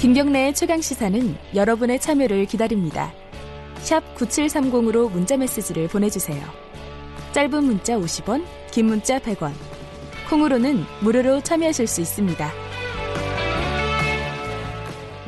[0.00, 3.12] 김경래의 최강 시사는 여러분의 참여를 기다립니다.
[4.16, 6.42] 9730으로 문자 메시지를 보내주세요.
[7.32, 8.42] 짧은 문자 50원,
[8.72, 9.52] 긴 문자 100원.
[10.30, 12.50] 콩으로는 무료로 참여하실 수 있습니다.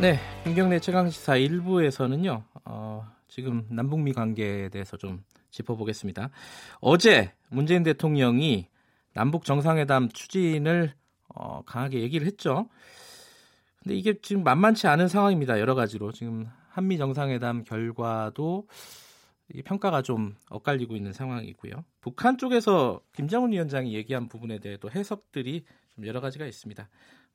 [0.00, 2.42] 네, 김경래 최강 시사 1부에서는요.
[2.64, 6.30] 어, 지금 남북미 관계에 대해서 좀 짚어보겠습니다.
[6.80, 8.68] 어제 문재인 대통령이
[9.12, 10.94] 남북 정상회담 추진을
[11.34, 12.70] 어, 강하게 얘기를 했죠.
[13.82, 15.58] 근데 이게 지금 만만치 않은 상황입니다.
[15.58, 18.66] 여러 가지로 지금 한미 정상회담 결과도
[19.64, 21.84] 평가가 좀 엇갈리고 있는 상황이고요.
[22.00, 25.64] 북한 쪽에서 김정은 위원장이 얘기한 부분에 대해 도 해석들이
[25.94, 26.88] 좀 여러 가지가 있습니다.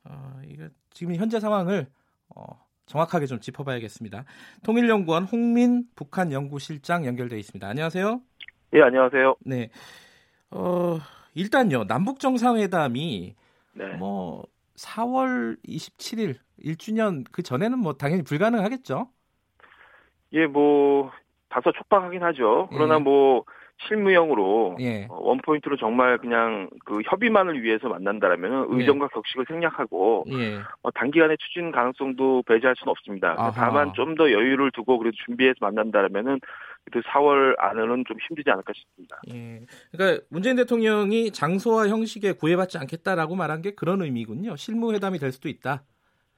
[0.05, 1.87] 어, 이거 지금 현재 상황을
[2.35, 4.23] 어, 정확하게 좀 짚어봐야겠습니다.
[4.63, 7.67] 통일연구원 홍민 북한 연구실장 연결돼 있습니다.
[7.67, 8.21] 안녕하세요.
[8.73, 9.35] 예, 안녕하세요.
[9.45, 9.69] 네.
[10.51, 10.97] 어,
[11.35, 13.35] 일단요 남북 정상회담이
[13.73, 13.85] 네.
[13.97, 19.09] 뭐 4월 27일 1주년 그 전에는 뭐 당연히 불가능하겠죠.
[20.33, 21.11] 예, 뭐
[21.49, 22.69] 다소 촉박하긴 하죠.
[22.73, 22.99] 그러나 예.
[22.99, 23.43] 뭐
[23.87, 25.05] 실무형으로 예.
[25.09, 28.77] 어, 원포인트로 정말 그냥 그 협의만을 위해서 만난다라면 네.
[28.77, 30.59] 의정과 격식을 생략하고 예.
[30.81, 33.35] 어, 단기간에 추진 가능성도 배제할 수는 없습니다.
[33.37, 33.51] 아하.
[33.51, 36.39] 다만 좀 더 여유를 두고 그래도 준비해서 만난다라면은
[36.91, 39.19] 그 4월 안에는 좀 힘들지 않을까 싶습니다.
[39.33, 39.65] 예.
[39.91, 44.55] 그러니까 문재인 대통령이 장소와 형식에 구애받지 않겠다라고 말한 게 그런 의미군요.
[44.55, 45.83] 실무 회담이 될 수도 있다.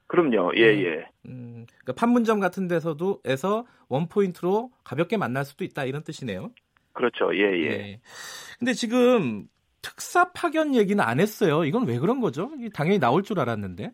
[0.07, 0.53] 그럼요.
[0.55, 0.85] 예, 네.
[0.85, 1.05] 예.
[1.27, 6.51] 음, 그러니까 판문점 같은 데서도 에서 원 포인트로 가볍게 만날 수도 있다 이런 뜻이네요.
[6.93, 7.35] 그렇죠.
[7.35, 7.65] 예, 예.
[7.65, 8.01] 예.
[8.57, 9.47] 근데 지금
[9.81, 11.63] 특사 파견 얘기는 안 했어요.
[11.63, 12.51] 이건 왜 그런 거죠?
[12.73, 13.91] 당연히 나올 줄 알았는데.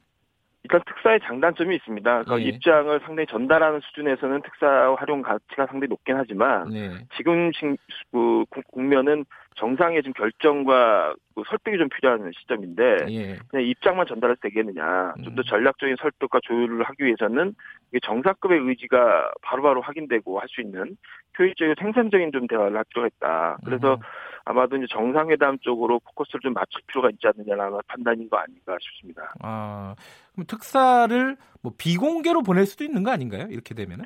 [0.65, 2.23] 일단 특사의 장단점이 있습니다.
[2.23, 2.45] 그 예.
[2.45, 6.89] 입장을 상당히 전달하는 수준에서는 특사 활용 가치가 상당히 높긴 하지만 네.
[7.15, 7.77] 지금 시-
[8.11, 9.25] 그 국- 국면은
[9.57, 13.37] 정상의 지금 결정과 그 설득이 좀 필요한 시점인데 예.
[13.49, 15.13] 그냥 입장만 전달해서 되겠느냐.
[15.23, 15.43] 좀더 음.
[15.45, 17.53] 전략적인 설득과 조율을 하기 위해서는
[17.91, 20.97] 이게 정상급의 의지가 바로바로 확인되고 할 수 있는
[21.37, 23.57] 효율적이고 생산적인 좀 대화를 할 필요가 있다.
[23.65, 23.99] 그래서 음.
[24.45, 29.33] 아마도 이제 정상회담 쪽으로 포커스를 좀 맞출 필요가 있지 않느냐라는 판단인 거 아닌가 싶습니다.
[29.41, 29.95] 아,
[30.33, 33.47] 그럼 특사를 뭐 비공개로 보낼 수도 있는 거 아닌가요?
[33.49, 34.05] 이렇게 되면은?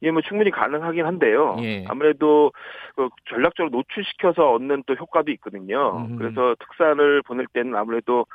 [0.00, 1.56] 이게 뭐 충분히 가능하긴 한데요.
[1.60, 1.84] 예.
[1.88, 2.52] 아무래도
[2.96, 6.06] 그 전략적으로 노출시켜서 얻는 또 효과도 있거든요.
[6.08, 6.16] 음.
[6.16, 8.26] 그래서 특사를 보낼 때는 아무래도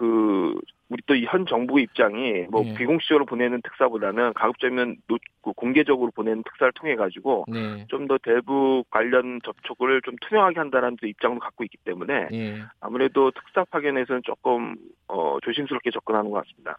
[0.00, 0.54] 그
[0.88, 2.72] 우리 또 이 현 정부의 입장이 뭐 예.
[2.74, 7.84] 비공식적으로 보내는 특사보다는 가급적이면 노- 그 공개적으로 보내는 특사를 통해 가지고 네.
[7.88, 12.62] 좀더 대북 관련 접촉을 좀 투명하게 한다는 또 입장도 갖고 있기 때문에 예.
[12.80, 14.74] 아무래도 특사 파견에서는 조금
[15.06, 16.76] 어, 조심스럽게 접근하는 것 같습니다.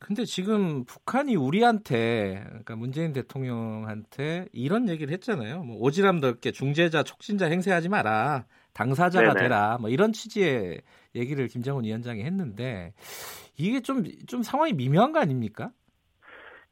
[0.00, 5.62] 근데 지금 북한이 우리한테 그러니까 문재인 대통령한테 이런 얘기를 했잖아요.
[5.62, 8.44] 뭐 오지랖 넓게 중재자 촉진자 행세하지 마라.
[8.74, 9.42] 당사자가 네네.
[9.42, 9.78] 되라.
[9.80, 10.82] 뭐 이런 취지의
[11.18, 12.94] 얘기를 김정은 위원장이 했는데
[13.56, 15.72] 이게 좀 좀 상황이 미묘한 거 아닙니까?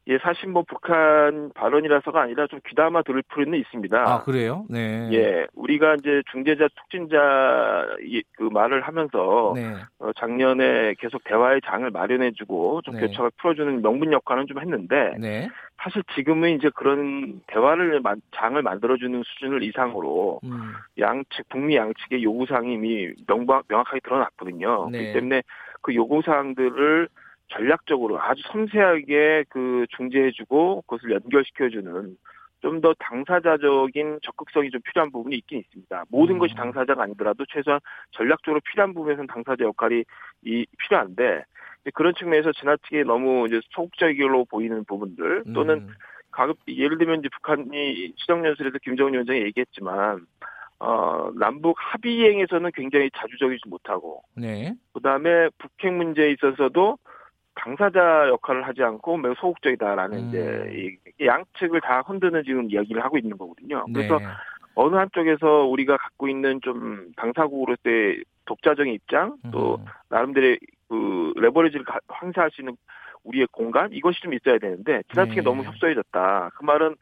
[0.08, 3.98] 예, 사실 뭐 북한 발언이라서가 아니라 좀 귀담아 들을 필요는 있습니다.
[4.08, 4.64] 아, 그래요?
[4.70, 5.08] 네.
[5.12, 9.74] 예, 우리가 이제 중재자 촉진자 이- 그 말을 하면서 네.
[9.98, 13.00] 어, 작년에 계속 대화의 장을 마련해주고 좀 네.
[13.00, 15.48] 교착을 풀어주는 명분 역할은 좀 했는데 네.
[15.82, 20.72] 사실 지금은 이제 그런 대화를 만- 장을 만들어주는 수준을 이상으로 음.
[21.00, 24.88] 양측 북미 양측의 요구사항이 이미 명박, 명확하게 드러났거든요.
[24.92, 24.98] 네.
[24.98, 25.42] 그렇기 때문에
[25.82, 27.08] 그 요구사항들을
[27.48, 32.16] 전략적으로 아주 섬세하게 그 중재해주고 그것을 연결시켜주는
[32.60, 36.04] 좀 더 당사자적인 적극성이 좀 필요한 부분이 있긴 있습니다.
[36.08, 36.38] 모든 음.
[36.38, 37.80] 것이 당사자가 아니더라도 최소한
[38.12, 40.04] 전략적으로 필요한 부분에서는 당사자 역할이
[40.44, 41.44] 이 필요한데
[41.94, 45.88] 그런 측면에서 지나치게 너무 이제 소극적으로 보이는 부분들 또는 음.
[46.32, 50.26] 가급 예를 들면 이제 북한이 시정연설에서 김정은 위원장이 얘기했지만
[50.78, 54.74] 어 남북 합의행에서는 굉장히 자주적이지 못하고 네.
[54.92, 56.98] 그 다음에 북핵 문제에 있어서도
[57.56, 60.28] 당사자 역할을 하지 않고 매우 소극적이다라는 음.
[60.28, 63.84] 이제 이 양측을 다 흔드는 지금 이야기를 하고 있는 거거든요.
[63.92, 64.24] 그래서 네.
[64.74, 69.84] 어느 한쪽에서 우리가 갖고 있는 좀 당사국으로서의 독자적인 입장 또 음.
[70.10, 70.58] 나름대로의
[70.88, 72.76] 그 레버리지를 가- 행사할 수 있는
[73.24, 75.42] 우리의 공간 이것이 좀 있어야 되는데 지나치게 네.
[75.42, 76.50] 너무 협소해졌다.
[76.54, 76.94] 그 말은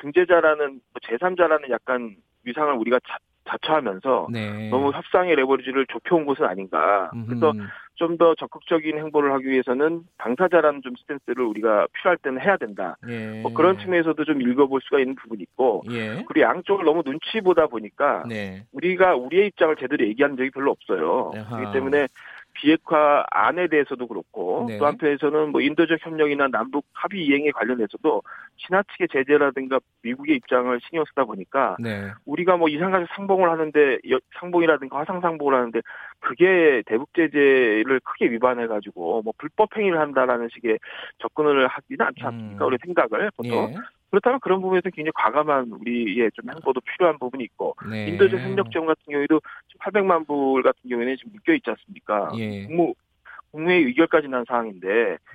[0.00, 4.70] 중재자라는 뭐 제3자라는 약간 위상을 우리가 자, 자처하면서 네.
[4.70, 7.10] 너무 협상의 레버리지를 좁혀온 것은 아닌가.
[7.26, 7.52] 그래서.
[7.98, 12.96] 좀 더 적극적인 행보를 하기 위해서는 당사자라는 좀 스탠스를 우리가 필요할 때는 해야 된다.
[13.08, 13.42] 예.
[13.42, 16.24] 뭐 그런 측면에서도 좀 읽어볼 수가 있는 부분이 있고 예.
[16.26, 18.64] 그리고 양쪽을 너무 눈치 보다 보니까 네.
[18.72, 21.32] 우리가 우리의 입장을 제대로 얘기한 적이 별로 없어요.
[21.34, 21.56] 아하.
[21.58, 22.08] 그렇기 때문에
[22.60, 24.78] 비핵화 안에 대해서도 그렇고 네.
[24.78, 28.22] 또 한편에서는 뭐 인도적 협력이나 남북 합의 이행에 관련해서도
[28.56, 32.10] 지나치게 제재라든가 미국의 입장을 신경 쓰다 보니까 네.
[32.26, 35.80] 우리가 뭐 이산가족 상봉을 하는데 여- 상봉이라든가 화상 상봉을 하는데
[36.18, 40.78] 그게 대북 제재를 크게 위반해 가지고 뭐 불법 행위를 한다라는 식의
[41.18, 42.64] 접근을 하지는 않지 않습니까?
[42.64, 42.68] 음.
[42.68, 43.76] 우리 생각을 보통 예.
[44.10, 48.08] 그렇다면 그런 부분에서 굉장히 과감한 우리의 좀 행보도 필요한 부분이 있고 네.
[48.08, 52.30] 인도적 협력 지원 같은 경우에도 지금 800만 불 같은 경우에는 지금 묶여 있지 않습니까?
[52.36, 52.64] 예.
[52.66, 52.94] 국무
[53.50, 54.44] 국무회의 의결까지 난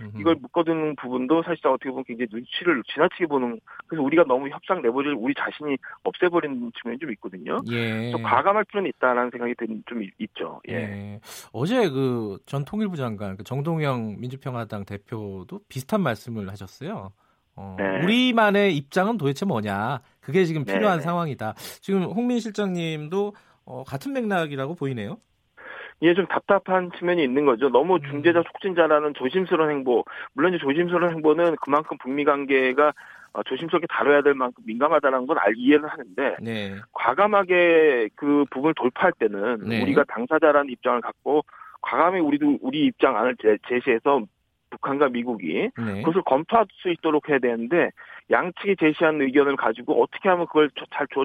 [0.01, 0.19] 음흠.
[0.19, 5.15] 이걸 묶어두는 부분도 사실상 어떻게 보면 굉장히 눈치를 지나치게 보는 그래서 우리가 너무 협상 내부를
[5.15, 7.59] 우리 자신이 없애버리는 측면이 좀 있거든요.
[7.71, 8.11] 예.
[8.11, 10.61] 좀 과감할 필요는 있다라는 생각이 든- 좀 있- 있죠.
[10.69, 10.73] 예.
[10.73, 11.19] 예.
[11.53, 17.11] 어제 그 전 통일부 장관 그 정동영 민주평화당 대표도 비슷한 말씀을 하셨어요.
[17.55, 18.03] 어, 네.
[18.03, 20.01] 우리만의 입장은 도대체 뭐냐?
[20.21, 21.03] 그게 지금 네, 필요한 네.
[21.03, 21.53] 상황이다.
[21.81, 23.33] 지금 홍민 실장님도
[23.65, 25.17] 어, 같은 맥락이라고 보이네요.
[25.99, 27.69] 이게 좀 답답한 측면이 있는 거죠.
[27.69, 28.01] 너무 음.
[28.09, 30.03] 중재자 촉진자라는 조심스러운 행보.
[30.33, 32.93] 물론 이제 조심스러운 행보는 그만큼 북미 관계가
[33.33, 36.75] 어, 조심스럽게 다뤄야 될 만큼 민감하다는 건 알, 이해는 하는데 네.
[36.91, 39.81] 과감하게 그 부분을 돌파할 때는 네.
[39.81, 41.43] 우리가 당사자라는 입장을 갖고
[41.81, 44.21] 과감히 우리도 우리 입장 안을 제, 제시해서
[44.73, 46.01] 북한과 미국이 네.
[46.01, 47.91] 그것을 검토할 수 있도록 해야 되는데
[48.31, 51.23] 양측이 제시한 의견을 가지고 어떻게 하면 그걸 조- 잘 조,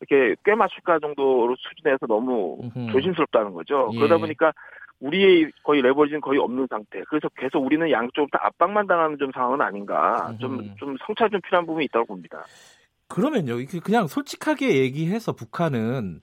[0.00, 2.92] 이렇게 꽤 맞출까 정도로 수준에서 너무 음흠.
[2.92, 3.90] 조심스럽다는 거죠.
[3.92, 3.96] 예.
[3.98, 4.52] 그러다 보니까
[5.00, 7.02] 우리의 거의 레버리지는 거의 없는 상태.
[7.08, 10.34] 그래서 계속 우리는 양쪽으로 다 압박만 당하는 좀 상황은 아닌가.
[10.40, 10.74] 좀.
[10.76, 12.44] 좀 성찰 좀 필요한 부분이 있다고 봅니다.
[13.10, 16.20] 그러면요, 그- 그냥 솔직하게 얘기해서 북한은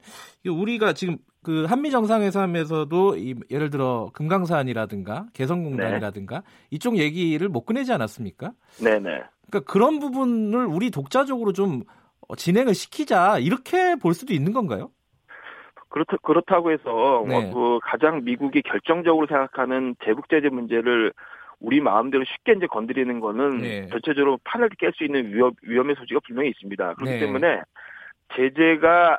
[0.47, 8.51] 우리가 지금 그 한미 정상회담에서도 이 예를 들어 금강산이라든가 개성공단이라든가 이쪽 얘기를 못 꺼내지 않았습니까?
[8.83, 9.23] 네네.
[9.49, 11.83] 그러니까 그런 부분을 우리 독자적으로 좀
[12.27, 14.89] 어, 진행을 시키자 이렇게 볼 수도 있는 건가요?
[15.89, 17.49] 그렇다, 그렇다고 해서 네.
[17.49, 21.13] 뭐그 가장 미국이 결정적으로 생각하는 대북 제재 문제를
[21.59, 23.87] 우리 마음대로 쉽게 이제 건드리는 거는 네.
[23.87, 26.93] 전체적으로 판을 깰 수 있는 위험, 위험의 소지가 분명히 있습니다.
[26.93, 27.19] 그렇기 네.
[27.19, 27.61] 때문에
[28.35, 29.17] 제재가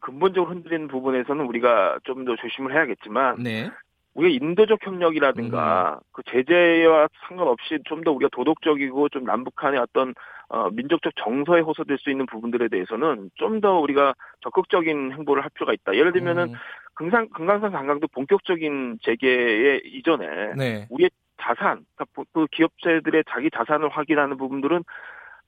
[0.00, 3.70] 근본적으로 흔들리는 부분에서는 우리가 좀 더 조심을 해야겠지만 네.
[4.14, 6.00] 우리가 인도적 협력이라든가 음.
[6.12, 10.14] 그 제재와 상관없이 좀 더 우리가 도덕적이고 좀 남북한의 어떤
[10.48, 15.72] 어, 민족적 정서에 호소될 수 있는 부분들에 대해서는 좀 더 우리가 적극적인 행보를 할 필요가
[15.72, 15.94] 있다.
[15.94, 16.54] 예를 들면은 음,
[16.94, 20.86] 금상 금강산 관광도 본격적인 재개의 이전에 네.
[20.90, 21.10] 우리의
[21.40, 21.84] 자산,
[22.32, 24.84] 그 기업체들의 자기 자산을 확인하는 부분들은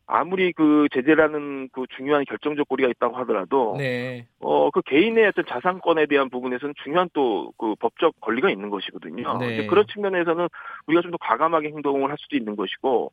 [0.07, 4.27] 아무리 그 제재라는 그 중요한 결정적 고리가 있다고 하더라도 네.
[4.41, 9.39] 어그 개인의 어떤 자산권에 대한 부분에서는 중요한 또 그 법적 권리가 있는 것이거든요.
[9.39, 9.67] 네.
[9.67, 10.49] 그런 측면에서는
[10.87, 13.13] 우리가 좀 더 과감하게 행동을 할 수도 있는 것이고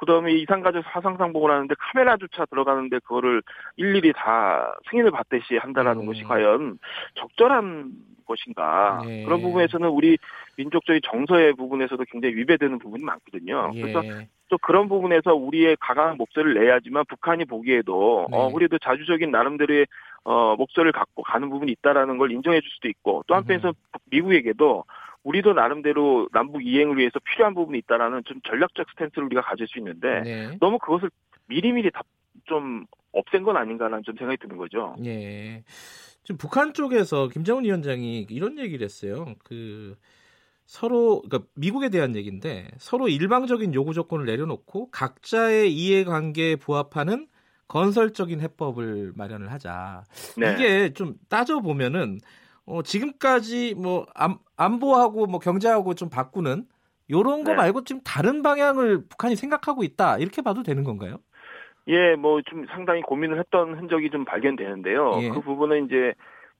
[0.00, 3.42] 그다음에 이산가족 화상상봉을 하는데 카메라조차 들어가는데 그거를
[3.76, 6.06] 일일이 다 승인을 받듯이 한다라는 음.
[6.06, 6.78] 것이 과연
[7.14, 7.92] 적절한
[8.26, 9.24] 것인가 네.
[9.24, 10.16] 그런 부분에서는 우리
[10.56, 13.70] 민족적인 정서의 부분에서도 굉장히 위배되는 부분이 많거든요.
[13.72, 14.28] 그래서 예.
[14.48, 18.36] 또 그런 부분에서 우리의 강한 목소리를 내야지만 북한이 보기에도 네.
[18.36, 19.86] 어 우리도 자주적인 나름대로의
[20.24, 23.72] 어 목소리를 갖고 가는 부분이 있다라는 걸 인정해 줄 수도 있고 또 한편에서
[24.10, 24.84] 미국에게도
[25.22, 30.22] 우리도 나름대로 남북 이행을 위해서 필요한 부분이 있다라는 좀 전략적 스탠스를 우리가 가질 수 있는데
[30.22, 30.58] 네.
[30.60, 31.10] 너무 그것을
[31.46, 32.02] 미리미리 다
[32.44, 34.96] 좀 없앤 건 아닌가라는 좀 생각이 드는 거죠.
[35.04, 35.62] 예.
[36.22, 39.34] 지금 북한 쪽에서 김정은 위원장이 이런 얘기를 했어요.
[39.44, 39.96] 그
[40.66, 47.26] 서로 그러니까 미국에 대한 얘기인데 서로 일방적인 요구 조건을 내려놓고 각자의 이해관계에 부합하는
[47.66, 50.04] 건설적인 해법을 마련을 하자.
[50.36, 50.52] 네.
[50.52, 52.18] 이게 좀 따져 보면은
[52.66, 56.66] 어, 지금까지 뭐 안, 안보하고 뭐 경제하고 좀 바꾸는
[57.10, 57.56] 요런 거 네.
[57.56, 61.18] 말고 지금 다른 방향을 북한이 생각하고 있다 이렇게 봐도 되는 건가요?
[61.88, 65.18] 예, 뭐 좀 상당히 고민을 했던 흔적이 좀 발견되는데요.
[65.22, 65.28] 예.
[65.30, 66.14] 그 부분은 이제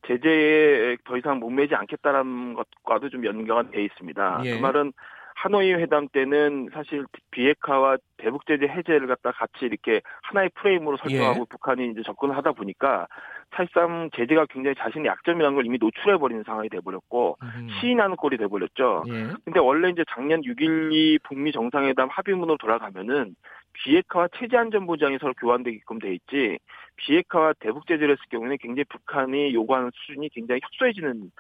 [0.09, 4.41] 제재에 더 이상 목매지 않겠다라는 것과도 좀 연결이 돼 있습니다.
[4.45, 4.55] 예.
[4.57, 4.93] 그 말은
[5.37, 11.45] 하노이 회담 때는 사실 비핵화와 대북 제재 해제를 갖다 같이 이렇게 하나의 프레임으로 설정하고 예.
[11.49, 13.07] 북한이 이제 접근을 하다 보니까
[13.53, 17.69] 사실상 제재가 굉장히 자신의 약점이라는 걸 이미 노출해 버리는 상황이 돼 버렸고 음.
[17.81, 19.05] 시인하는 꼴이 돼 버렸죠.
[19.09, 19.29] 예.
[19.45, 23.35] 근데 원래 이제 작년 6.12 북미 정상회담 합의문으로 돌아가면은
[23.73, 26.59] 비핵화와 체제 안전 보장이 서로 교환되게끔 돼 있지
[26.97, 31.31] 비핵화와 대북 제재를 했을 경우에는 굉장히 북한이 요구하는 수준이 굉장히 협소해지는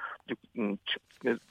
[0.58, 0.96] 음, 치-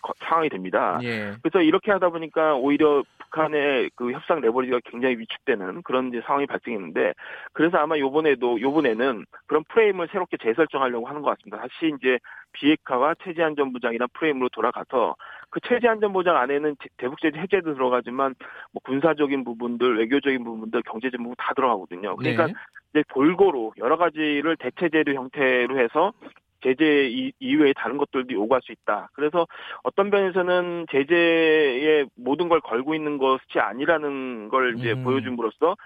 [0.01, 0.99] 거- 상황이 됩니다.
[1.03, 1.33] 예.
[1.43, 7.13] 그래서 이렇게 하다 보니까 오히려 북한의 그 협상 레버리지가 굉장히 위축되는 그런 이제 상황이 발생했는데
[7.53, 11.57] 그래서 아마 요번에도 요번에는 그런 프레임을 새롭게 재설정하려고 하는 것 같습니다.
[11.59, 12.17] 다시 이제
[12.53, 15.15] 비핵화와 체제 안전 보장이란 프레임으로 돌아가서
[15.49, 18.35] 그 체제 안전 보장 안에는 제- 대북 제재 해제도 들어가지만
[18.71, 22.15] 뭐 군사적인 부분들, 외교적인 부분들, 경제적인 부분 다 들어가거든요.
[22.15, 22.53] 그러니까 네.
[22.91, 26.13] 이제 골고루 여러 가지를 대체 제도 형태로 해서
[26.61, 29.09] 제재 이외에 다른 것들도 요구할 수 있다.
[29.13, 29.47] 그래서
[29.83, 35.03] 어떤 면에서는 제재에 모든 걸 걸고 있는 것이 아니라는 걸 이제 음.
[35.03, 35.77] 보여줌으로써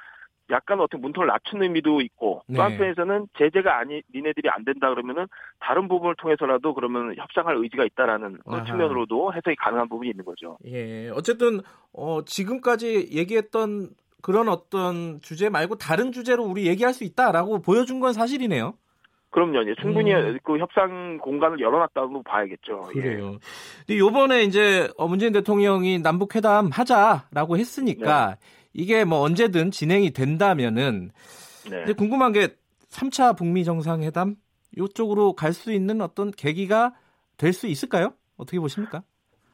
[0.50, 2.58] 약간 어떻게 문턱을 낮춘 의미도 있고 네.
[2.58, 5.28] 또 한편에서는 제재가 아니 니네들이 안 된다 그러면은
[5.60, 10.58] 다른 부분을 통해서라도 그러면 협상할 의지가 있다라는 그런 측면으로도 해석이 가능한 부분이 있는 거죠.
[10.66, 11.62] 예, 어쨌든
[11.94, 13.90] 어, 지금까지 얘기했던
[14.22, 18.74] 그런 어떤 주제 말고 다른 주제로 우리 얘기할 수 있다라고 보여준 건 사실이네요.
[19.34, 19.64] 그럼요.
[19.64, 20.38] 이제 충분히 음.
[20.44, 22.84] 그 협상 공간을 열어놨다고 봐야겠죠.
[22.96, 23.02] 예.
[23.02, 23.40] 그래요.
[23.90, 23.98] 예.
[23.98, 28.63] 요번에 이제 어, 문재인 대통령이 남북 회담 하자라고 했으니까 네.
[28.74, 31.12] 이게 뭐 언제든 진행이 된다면은
[31.70, 31.94] 네.
[31.94, 32.50] 궁금한 게
[32.90, 34.36] 3차 북미 정상회담
[34.78, 36.94] 이쪽으로 갈 수 있는 어떤 계기가
[37.38, 38.14] 될 수 있을까요?
[38.38, 39.04] 어떻게 보십니까?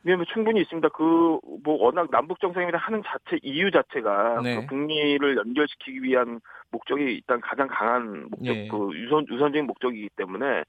[0.04, 0.90] 왜냐면 충분히 있습니다.
[0.90, 4.56] 그 뭐 워낙 남북 정상회담 하는 자체 이유 자체가 네.
[4.56, 6.40] 그 북미를 연결시키기 위한
[6.72, 8.68] 목적이 일단 가장 강한 목적 네.
[8.70, 10.64] 그 우선 우선적인 목적이기 때문에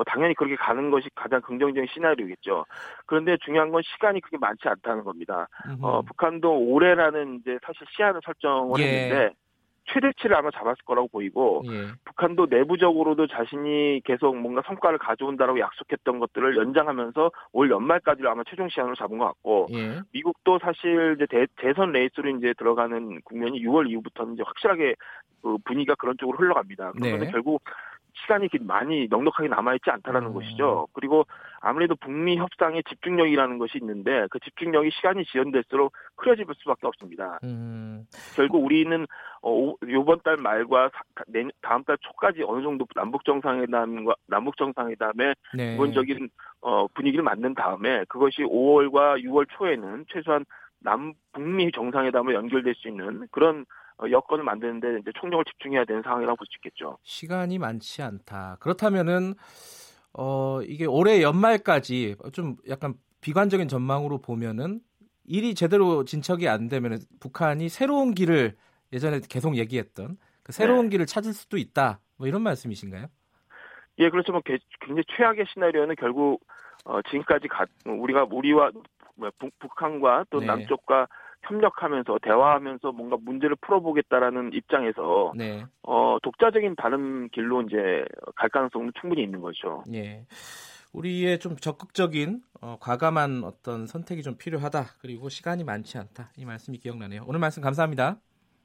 [0.00, 2.64] 뭐 당연히 그렇게 가는 것이 가장 긍정적인 시나리오겠죠.
[3.04, 5.46] 그런데 중요한 건 시간이 그렇게 많지 않다는 겁니다.
[5.82, 8.84] 어, 북한도 올해라는 이제 사실 시한을 설정을 예.
[8.84, 9.34] 했는데
[9.92, 11.88] 최대치를 아마 잡았을 거라고 보이고 예.
[12.06, 18.96] 북한도 내부적으로도 자신이 계속 뭔가 성과를 가져온다라고 약속했던 것들을 연장하면서 올 연말까지를 아마 최종 시한으로
[18.96, 20.00] 잡은 것 같고 예.
[20.12, 24.94] 미국도 사실 이제 대, 대선 레이스로 이제 들어가는 국면이 6월 이후부터는 이제 확실하게
[25.42, 26.92] 그 분위기가 그런 쪽으로 흘러갑니다.
[26.92, 27.30] 그러면 네.
[27.30, 27.62] 결국
[28.14, 30.34] 시간이 많이 넉넉하게 남아있지 않다라는 음.
[30.34, 30.86] 것이죠.
[30.92, 31.26] 그리고
[31.60, 37.38] 아무래도 북미 협상의 집중력이라는 것이 있는데 그 집중력이 시간이 지연될수록 흐려질 수밖에 없습니다.
[37.44, 38.06] 음.
[38.36, 39.06] 결국 우리는
[39.42, 40.90] 어, 요번 달 말과
[41.62, 45.72] 다음 달 초까지 어느 정도 남북 정상회담과 남북 정상회담의 네.
[45.72, 46.28] 기본적인
[46.62, 50.44] 어, 분위기를 만든 다음에 그것이 5월과 6월 초에는 최소한
[50.80, 53.64] 남북미 정상회담을 연결될 수 있는 그런 어,
[54.08, 56.98] 여건을 만드는데 이제 총력을 집중해야 되는 상황이라고 볼 수 있겠죠.
[57.02, 58.56] 시간이 많지 않다.
[58.60, 59.34] 그렇다면은
[60.12, 64.80] 어 이게 올해 연말까지 좀 약간 비관적인 전망으로 보면은
[65.24, 68.56] 일이 제대로 진척이 안 되면 북한이 새로운 길을
[68.92, 70.90] 예전에 계속 얘기했던 그 새로운 네.
[70.90, 72.00] 길을 찾을 수도 있다.
[72.16, 73.06] 뭐 이런 말씀이신가요?
[73.98, 74.32] 예, 그렇죠.
[74.32, 74.40] 뭐
[74.80, 76.40] 굉장히 최악의 시나리오는 결국
[76.84, 78.70] 어, 지금까지 가, 우리가 우리와
[79.14, 80.46] 뭐 북한과 또 네.
[80.46, 81.06] 남쪽과
[81.50, 85.64] 협력하면서 대화하면서 뭔가 문제를 풀어보겠다라는 입장에서 네.
[85.82, 88.04] 어, 독자적인 다른 길로 이제
[88.36, 89.82] 갈 가능성은 충분히 있는 거죠.
[89.92, 90.24] 예.
[90.92, 94.84] 우리의 좀 적극적인 어, 과감한 어떤 선택이 좀 필요하다.
[95.00, 96.30] 그리고 시간이 많지 않다.
[96.36, 97.24] 이 말씀이 기억나네요.
[97.26, 98.16] 오늘 말씀 감사합니다.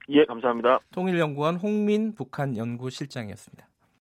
[0.10, 0.80] 예, 감사합니다.
[0.92, 3.68] 통일연구원 홍민 북한 연구실장이었습니다.